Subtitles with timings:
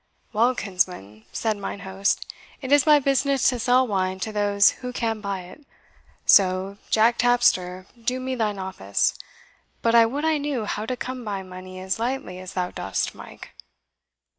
[0.33, 2.25] "Well, kinsman," said mine host,
[2.59, 5.63] "it is my business to sell wine to those who can buy it
[6.25, 9.13] so, Jack Tapster, do me thine office.
[9.83, 13.13] But I would I knew how to come by money as lightly as thou dost,
[13.13, 13.51] Mike."